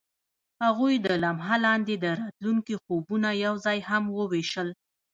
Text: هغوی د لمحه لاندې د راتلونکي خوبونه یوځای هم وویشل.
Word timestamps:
هغوی 0.63 0.95
د 1.05 1.07
لمحه 1.23 1.57
لاندې 1.65 1.95
د 1.97 2.05
راتلونکي 2.19 2.75
خوبونه 2.83 3.29
یوځای 3.45 3.79
هم 3.89 4.03
وویشل. 4.17 4.69